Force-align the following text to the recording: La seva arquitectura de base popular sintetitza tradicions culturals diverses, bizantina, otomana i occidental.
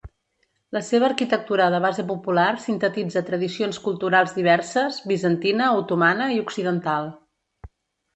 La 0.75 0.79
seva 0.85 1.05
arquitectura 1.07 1.65
de 1.73 1.81
base 1.83 2.05
popular 2.11 2.47
sintetitza 2.63 3.23
tradicions 3.27 3.79
culturals 3.83 4.33
diverses, 4.39 4.97
bizantina, 5.13 5.69
otomana 5.83 6.31
i 6.37 6.41
occidental. 6.47 7.13